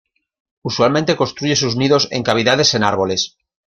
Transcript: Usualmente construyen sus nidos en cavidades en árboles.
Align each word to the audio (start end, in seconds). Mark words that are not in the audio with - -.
Usualmente 0.63 1.15
construyen 1.15 1.55
sus 1.55 1.75
nidos 1.77 2.07
en 2.09 2.23
cavidades 2.23 2.73
en 2.73 2.83
árboles. 2.83 3.37